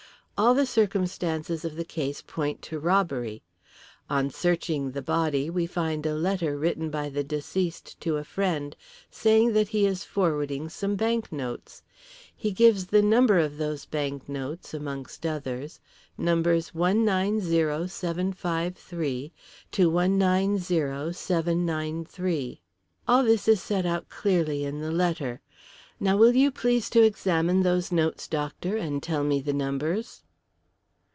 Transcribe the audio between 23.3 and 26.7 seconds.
is set out clearly in the letter. Now, will you